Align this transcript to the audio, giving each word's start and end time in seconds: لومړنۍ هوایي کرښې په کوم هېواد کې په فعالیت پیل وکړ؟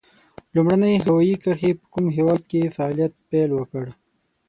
لومړنۍ 0.55 0.95
هوایي 1.05 1.35
کرښې 1.43 1.71
په 1.79 1.85
کوم 1.93 2.05
هېواد 2.17 2.41
کې 2.49 2.59
په 2.65 2.73
فعالیت 2.75 3.13
پیل 3.29 3.49
وکړ؟ 3.55 3.83